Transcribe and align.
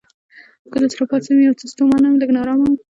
کله 0.73 0.85
چې 0.91 0.95
راپاڅېدم 1.01 1.39
یو 1.45 1.57
څه 1.59 1.65
ستومانه 1.73 2.05
وم، 2.07 2.17
لږ 2.21 2.29
نا 2.35 2.39
ارامه 2.43 2.63
وم. 2.67 2.75